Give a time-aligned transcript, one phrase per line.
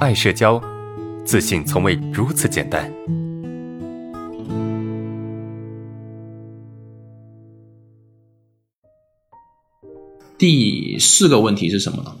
[0.00, 0.58] 爱社交，
[1.26, 2.90] 自信从未如此简单。
[10.38, 12.16] 第四个问题是什么呢？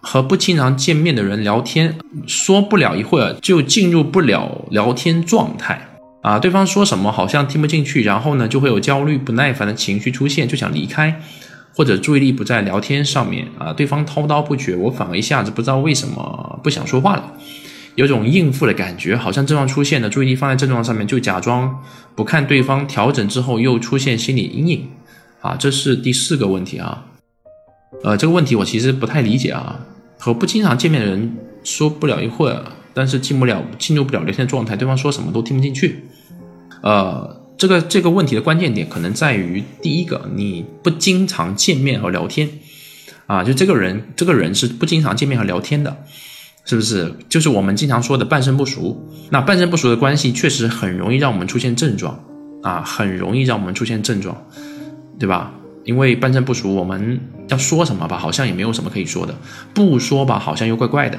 [0.00, 5.86] 和不经常见面的人聊天，说不了一会儿就进入不了聊天状态
[6.22, 6.38] 啊！
[6.38, 11.20] 对方说什么好像听不进去，然后呢就会有焦虑、不耐烦的情绪出现，就想离开，
[11.78, 13.72] 或者注意力不在聊天上面啊！
[13.72, 17.34] 对方滔滔不绝，我反而一下子不知道为什么不想说话了，
[17.94, 21.80] 有种应付的感觉，好像症状出现了，注意力放在症状上面，就假装
[22.16, 24.88] 不看对方，调整之后又出现心理阴影
[25.40, 25.54] 啊！
[25.56, 27.04] 这是第四个问题啊。
[28.02, 29.78] 呃，这个问题我其实不太理解啊。
[30.18, 36.02] 和不经常见面的人说不了一会儿，但是进不了进入不了聊天状态，对方说什么都听不进去。
[36.82, 42.48] 呃，这个这个问题的关键点可能在于第一个，你不经常见面和聊天
[43.26, 45.96] 啊，就这个人这个人是不经常见面和聊天的，
[46.64, 47.12] 是不是？
[47.28, 48.96] 就是我们经常说的半生不熟。
[49.30, 52.18] 那半生不熟的关系确实很容易让我们出现症状
[52.62, 54.40] 啊，很容易让我们出现症状，
[55.18, 55.52] 对吧？
[55.84, 59.34] 因为半生不熟，我们要说什么吧，好像也没有什么可以说的；
[59.74, 61.18] 不说吧，好像又怪怪的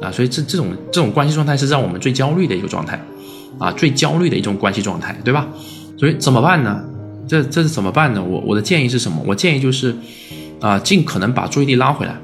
[0.00, 0.12] 啊。
[0.12, 3.04] 所以这这种这种关系状态是让我们最焦虑的一个状态
[3.58, 5.48] 啊，最焦虑的一种关系状态，对吧？
[6.00, 6.82] 所以怎么办呢？
[7.28, 8.24] 这这是怎么办呢？
[8.24, 9.22] 我我的建议是什么？
[9.26, 9.94] 我建议就是
[10.58, 12.16] 啊，尽可能把注意力拉回来，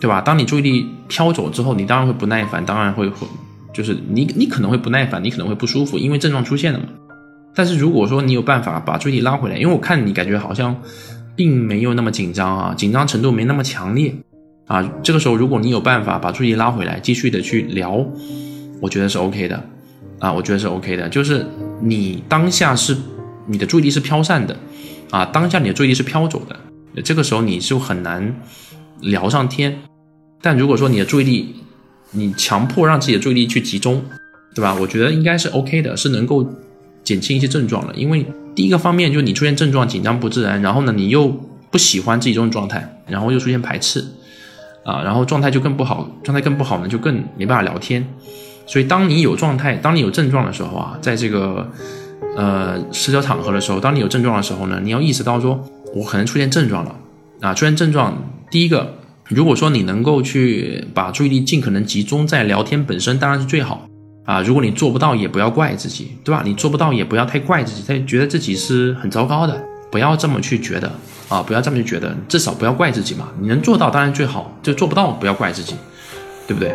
[0.00, 0.20] 对吧？
[0.20, 3.26] 当你注意力飘走之后，你当然会不耐烦，当然会会
[3.72, 6.84] 就是你你可能会不耐烦，你可能会不舒服，因为症状出现了嘛。
[7.52, 10.80] 但是如果说你有办法把注意力拉回来，因为我看你感觉好像
[11.34, 14.14] 并没有那么紧张啊，紧张程度没那么强烈
[14.68, 18.06] 啊，这个时候如果你有办法把注意力拉回来，继续的去聊，
[18.80, 19.62] 我觉得是 OK 的
[20.20, 21.44] 啊，我觉得是 OK 的，就是
[21.80, 22.96] 你当下是
[23.46, 24.56] 你的注意力是飘散的
[25.10, 28.34] 啊，当下你的注意力是飘走的，这个时候你就很难
[29.00, 29.78] 聊上天。
[30.40, 31.54] 但如果说你的注意力，
[32.10, 34.02] 你强迫让自己的注意力去集中，
[34.54, 34.74] 对吧？
[34.80, 36.46] 我觉得应该是 OK 的，是能够。
[37.04, 41.28] 减轻一些症状了，因为第一个方面就是你出现症状紧张不自然，然后呢你又
[41.70, 44.02] 不喜欢自己这种状态，然后又出现排斥，
[44.86, 48.02] 啊，然后状态就更不好，状态更不好呢就更没办法聊天。
[48.66, 51.70] 所以当你有状态，当你有症状的时候啊，在这个
[52.36, 55.62] 呃社交场合的时候，当你有症状的时候呢，你要意识到说
[55.94, 56.94] 我可能出现症状了
[57.40, 58.16] 啊，出现症状，
[58.50, 58.94] 第一个，
[59.28, 63.86] 如果说你能够去把注意力尽可能集中在聊天本身，当然是最好。
[64.24, 66.40] 啊，如果你做不到，也不要怪自己，对吧？
[66.46, 70.90] 你做不到，也不要太怪自己，他觉得自己是很糟糕的，不要这么去觉得
[71.28, 73.28] 啊，不要这么去觉得，至少不要怪自己嘛。
[73.38, 75.74] 你能做到当然最好，就做不到不要怪自己，
[76.46, 76.74] 对不对？